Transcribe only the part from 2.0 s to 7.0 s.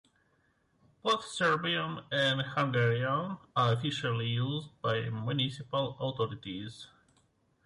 and Hungarian are officially used by municipal authorities.